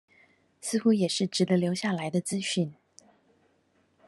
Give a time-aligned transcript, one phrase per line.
[0.61, 2.73] 似乎也是值得留下來的資訊